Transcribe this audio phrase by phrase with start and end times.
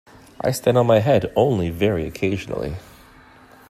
[0.43, 2.77] I stand on my head only very occasionally.